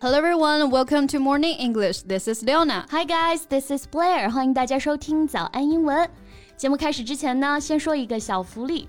[0.00, 2.02] Hello everyone, welcome to Morning English.
[2.02, 2.86] This is Leona.
[2.90, 4.30] Hi guys, this is Blair.
[4.30, 6.08] 欢迎大家收听早安英文。
[6.56, 8.88] 节目开始之前呢，先说一个小福利。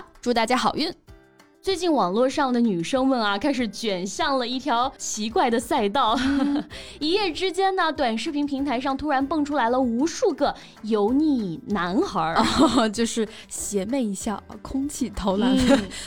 [0.21, 0.93] 祝大家好运！
[1.60, 6.16] 最近网络上的女生们啊，开始卷向了一条奇怪的赛道。
[7.00, 15.56] 一夜之间呢，短视频平台上突然蹦出来了无数个油腻男孩儿，就是邪魅一笑，空气投篮。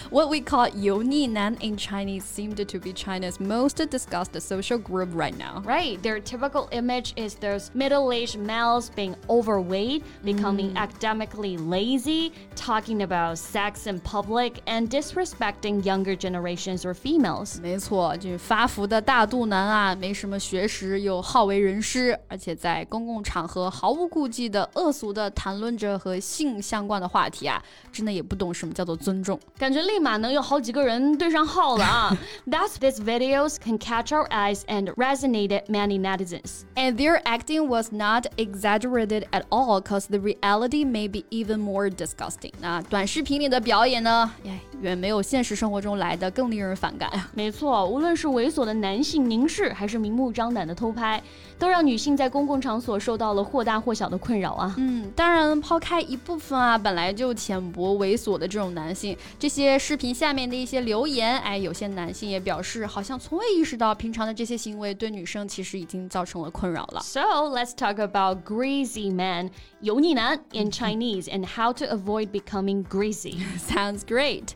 [0.09, 5.35] What we call 油腻男 in Chinese seemed to be China's most discussed social group right
[5.35, 5.61] now.
[5.66, 13.38] Right, their typical image is those middle-aged males being overweight, becoming academically lazy, talking about
[13.38, 15.42] sex in public, and disrespect.
[15.44, 32.17] Affecting younger generations or females，没错，就是发福的大肚腩啊，没什么学识，又好为人师，而且在公共场合毫无顾忌的恶俗的谈论着和性相关的话题啊，真的也不懂什么叫做尊重，感觉立马能有好几个人对上号了啊。
[32.49, 36.63] Thus, these videos can catch our eyes and resonated many netizens.
[36.75, 41.89] And their acting was not exaggerated at all, cause the reality may be even more
[41.89, 42.53] disgusting.
[42.59, 45.19] 那短视频里的表演呢，哎，远没有。
[45.34, 47.28] 现实生活中来的更令人反感呀。
[47.34, 51.20] 没错，无论是猥琐的男性凝视，还是明目张胆的偷拍，
[51.58, 54.72] 都让女性在公共场所受到了或大或小的困扰啊。
[54.78, 67.00] 嗯，当然，抛开一部分啊本来就浅薄猥琐的这种男性，这些视频下面的一些留言，哎，有些男性也表示，好像从未意识到平常的这些行为对女生其实已经造成了困扰了。
[67.00, 73.38] So let's talk about greasy man，油腻男 in Chinese and how to avoid becoming greasy.
[73.59, 74.50] Sounds great.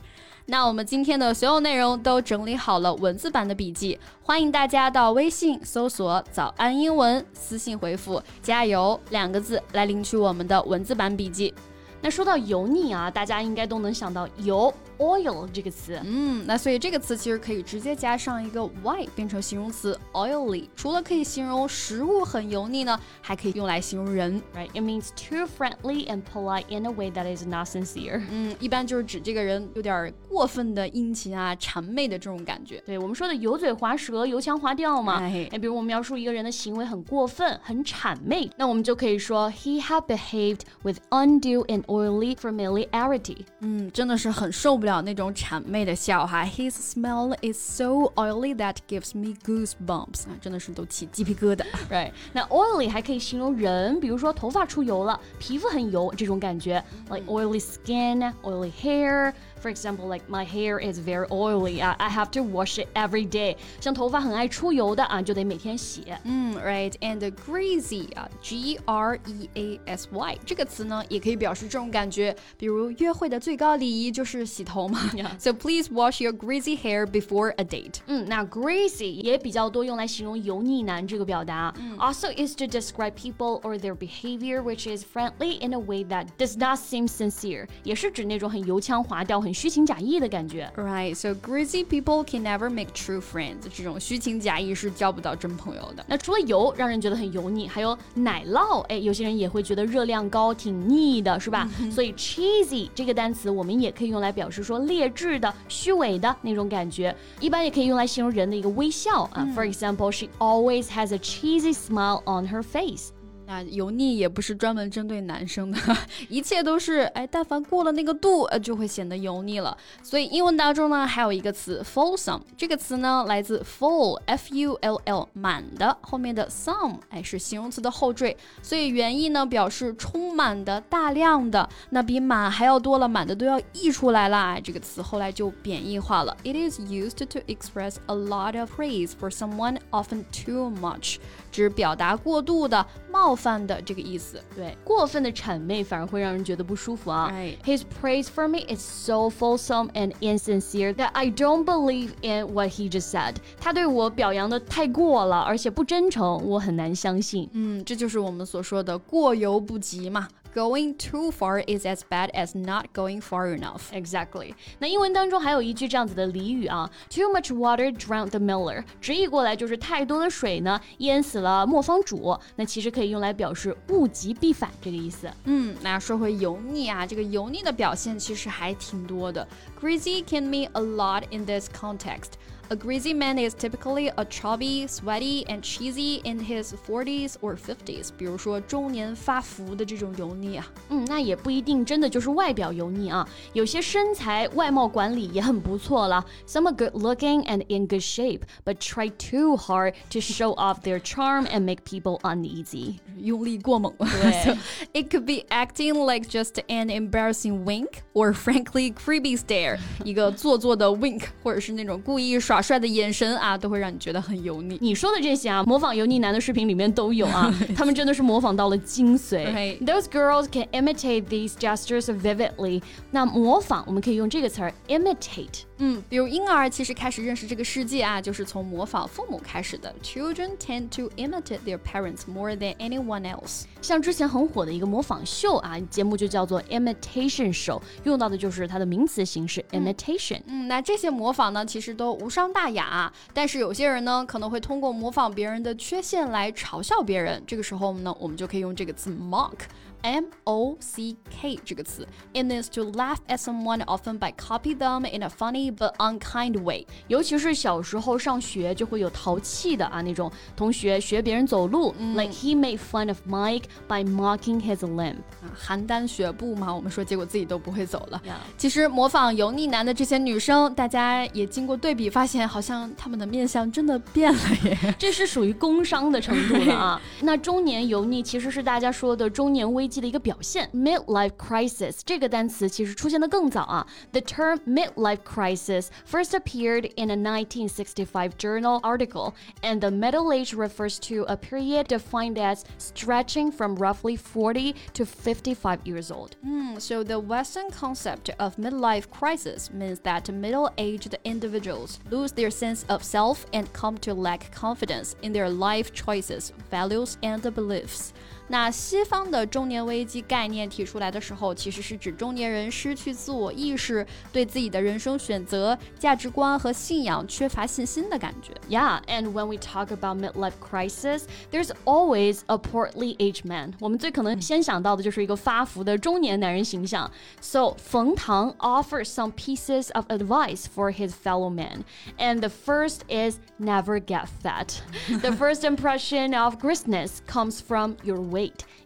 [0.50, 11.52] 那我们今天的所有内容都整理好了文字版的笔记，欢迎大家到微信搜索“早安英文”，私信回复“加油”两个字来领取我们的文字版笔记。
[12.00, 14.72] 那说到油腻啊，大家应该都能想到油。
[14.99, 20.67] oil 这个词，嗯，那所以这个词其实可以直接加上一个 y 变成形容词 oily。
[20.75, 24.69] 除了可以形容食物很油腻呢，还可以用来形容人，right?
[24.73, 28.21] It means too friendly and polite in a way that is not sincere。
[28.29, 32.81] 嗯，一般就是指这个人有点过分的殷勤啊、谄媚的这种感觉。
[32.85, 35.19] 对我们说的油嘴滑舌、油腔滑调嘛。
[35.19, 43.45] 哎，比如我们描述一个人的行为很过分、很谄媚，那我们就可以说 He had behaved with undue and oily familiarity。
[43.59, 44.86] 嗯，真的是很受不了。
[44.87, 46.43] 了那种谄媚的笑哈。
[46.43, 51.63] His smell is so oily that gives me goosebumps 啊，真的是都起鸡皮疙瘩。
[51.89, 61.81] Right，那 oily 还可以形容人，比如说头发出油了，皮肤很油这种感觉，like oily skin, oily hair。For example, like my hair is very oily.
[61.81, 63.55] I I have to wash it every day.
[63.79, 66.03] 像头发很爱出油的啊，就得每天洗。
[66.25, 66.91] 嗯，right.
[66.99, 72.35] And greasy 啊，G R E A S Y 这个词呢，也可以表示这种感觉。
[72.57, 74.99] 比如约会的最高礼仪就是洗头 嘛。
[75.37, 77.95] So please wash your greasy hair before a date.
[78.07, 81.73] 嗯，那 greasy 也比较多用来形容油腻男这个表达。
[81.99, 86.57] Also is to describe people or their behavior which is friendly in a way that does
[86.57, 87.67] not seem sincere.
[87.83, 89.33] 也是指那种很油腔滑调。
[89.43, 90.71] 很虚情假意的感觉。
[90.75, 93.63] Right, so greasy people can never make true friends。
[93.75, 96.05] 这种虚情假意是交不到真朋友的。
[96.07, 101.69] 那除了油让人觉得很油腻，还有奶酪，哎，有些人也会觉得热量高，挺腻的，是吧？
[101.91, 107.15] 所以 cheesy 这个单词我们也可以用来表示 说劣质的、虚伪的那种感觉。
[107.39, 109.47] 一般也可以用来形容人的一个微笑啊。
[109.55, 113.11] For example, she always has a cheesy smile on her face.
[113.50, 115.78] 那油腻也不是专门针对男生的，
[116.28, 119.74] 一切都是哎，但凡过了那个度，呃，就会显得油腻了。
[120.02, 134.60] 所以英文当中呢，还有一个词 fulsome，这个词呢来自 full，f u l l，满的，后面的 some，哎，是形容词的后缀，所以原意呢表示充满的、大量的，那比满还要多了，满的都要溢出来啦。
[134.62, 141.16] 这个词后来就贬义化了，it is used to express a lot of praise for someone, often too much，
[141.50, 142.86] 指表达过度的
[143.18, 143.38] 冒。
[143.38, 147.32] 犯的这个意思，对，过分的谄媚反而会让人觉得不舒服啊。
[147.64, 152.90] His praise for me is so fulsome and insincere that I don't believe in what he
[152.90, 153.36] just said。
[153.60, 157.48] 他对我表扬的太过了，而且不真诚，我很难相信。
[157.52, 160.26] 嗯，这就是我们所说的过犹不及嘛。
[160.53, 163.91] going too far is as bad as not going far enough.
[163.91, 164.53] Exactly。
[164.77, 168.83] 那英文当中还有一句这样子的俚语啊，Too much water drowned the miller。
[169.01, 172.37] 直译过来就是太多的水呢淹死了磨坊主。
[172.55, 175.27] 那其实可以用来表示物极必反这个意思。
[175.45, 179.47] 嗯，那说回油腻啊，这个油腻的表现其实还挺多的。
[179.81, 182.33] Greasy can mean a lot in this context.
[182.69, 188.09] A greasy man is typically a chubby, sweaty, and cheesy in his 40s or 50s。
[188.17, 190.65] 比如说中年发福的这种油腻啊。
[190.89, 196.25] 嗯，那也不一定真的就是外表油腻啊，有些身材外貌管理也很不错了。
[196.47, 200.99] Some are good looking and in good shape, but try too hard to show off their
[200.99, 202.95] charm and make people uneasy。
[203.19, 203.93] 用力过猛。
[203.99, 204.57] 对 so
[204.93, 214.78] it could be acting like just an embarrassing wink or frankly creepy stare，一个做作的 wink，或者是那种故意耍 帅的眼神啊，都会让你觉得很油腻。
[214.80, 219.52] 你说的这些啊，模仿油腻男的视频里面都有啊，他们真的是模仿到了精髓。
[219.52, 219.84] Right.
[219.84, 222.82] Those girls can imitate these gestures vividly。
[223.10, 225.62] 那模仿我们可以用这个词儿 imitate。
[225.80, 229.94] 嗯，比如婴儿其实开始认识这个世界啊，就是从模仿父母开始的。
[230.02, 233.62] Children tend to imitate their parents more than anyone else。
[233.80, 240.40] 像之前很火的一个模仿秀啊，节目就叫做 imitation show，用到的就是它的名词形式 imitation。
[240.46, 247.42] 嗯，那这些模仿呢，其实都无伤大雅啊，但是有些人呢，可能会通过模仿别人的缺陷来嘲笑别人。
[247.46, 249.54] 这个时候呢，我们就可以用这个词 mock。
[250.02, 255.28] M O C K 这个词，it means to laugh at someone often by copy them in a
[255.28, 256.86] funny but unkind way。
[257.08, 265.16] 尤其是小时候上学就会有淘气的啊那种同学学别人走路、l i k e he made fun of Mike by mocking his limp。
[265.42, 268.22] 啊，邯郸学步嘛，我们说，结果自己都不会走了。
[268.56, 274.95] 其实模仿油腻男的这些女生，大家也经过对比，发现好像她们的面相真的变了耶。
[274.97, 277.01] 这是属于工伤的程度了啊。
[277.21, 283.85] 那中年油腻其实是大家说的中年危机的一个表现，midlife crisis 这个单词其实出现的更早啊。
[284.11, 290.99] The term midlife crisis first appeared in a 1965 journal article, and the middle age refers
[291.07, 296.35] to a period defined as stretching from roughly 40 to 55 years old.
[296.43, 302.84] Hmm, so the Western concept of midlife crisis means that middle-aged individuals lose their sense
[302.88, 308.12] of self and come to lack confidence in their life choices, values, and beliefs.
[308.47, 318.53] 那西方的中年危机概念提出来的时候，其实是指中年人失去自我意识，对自己的人生选择、价值观和信仰缺乏信心的感觉。
[318.69, 323.73] Yeah, and when we talk about midlife crisis, there's always a portly aged man.
[323.79, 327.09] 我们最可能先想到的就是一个发福的中年男人形象。
[327.41, 331.83] So 冯唐 offers some pieces of advice for his fellow men,
[332.17, 334.81] and the first is never get fat.
[335.21, 338.36] the first impression of grizzliness comes from your weight.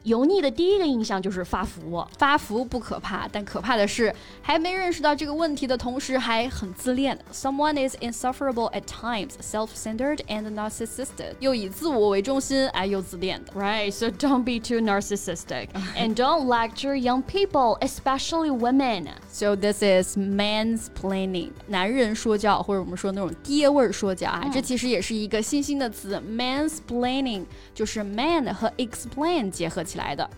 [0.03, 2.05] 油腻的第一个印象就是发福。
[2.17, 7.17] 发福不可怕，但可怕的是还没认识到这个问题的同时还很自恋。
[7.31, 13.53] Someone is insufferable at times, self-centered and narcissistic，又以自我为中心，哎，又自恋的。
[13.53, 19.07] Right, so don't be too narcissistic and don't lecture young people, especially women.
[19.29, 26.21] So this is mansplaining，男人说教，或者我们说那种爹味儿说教啊，这其实也是一个新兴的词。
[26.27, 30.28] Mansplaining 就是 man 和 explain 结合起来的。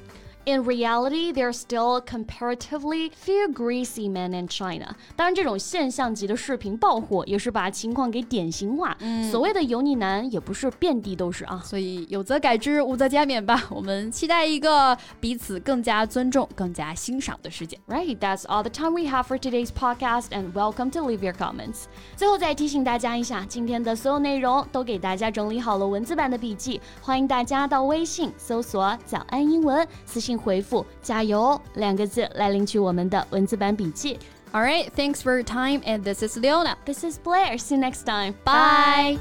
[0.46, 4.96] In reality, there are still comparatively few greasy men in China.
[5.16, 8.98] 当然，这种现象级的视频爆火，也是把情况给典型化。
[9.30, 11.62] 所谓的油腻男，也不是遍地都是啊。
[11.64, 13.68] 所以有则改之，无则加勉吧。
[13.70, 17.78] 我们期待一个彼此更加尊重、更加欣赏的世界。
[17.88, 21.34] Right, that's all the time we have for today's podcast, and welcome to leave your
[21.34, 21.84] comments.
[22.16, 34.18] 最后再提醒大家一下，今天的所有内容都给大家整理好了文字版的笔记，欢迎大家到微信搜索“早安英文”，私 信回复“加油”两个字来领取我们的文字版笔记。
[34.54, 36.78] All right, thanks for your time, and this is Leona.
[36.86, 37.58] This is Blair.
[37.58, 38.36] See you next time.
[38.46, 39.20] Bye.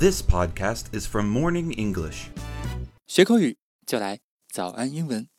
[0.00, 2.30] This podcast is from Morning English.
[3.06, 5.34] 学口语就来早安英文。